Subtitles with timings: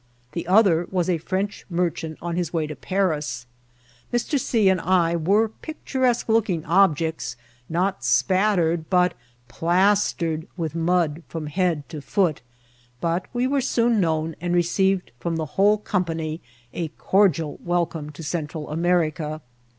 [0.31, 3.45] The other was a French merchant on his way to Paris.
[4.11, 4.39] Mr.
[4.39, 4.67] C.
[4.67, 7.35] and I were picturesque looking objects,
[7.69, 9.13] not spattered, but
[9.47, 12.41] plastered with mud firom h^ad to foot;
[12.99, 16.41] but we were soon known, and received firom the whole company
[16.73, 19.39] a cordial welcome to Central America.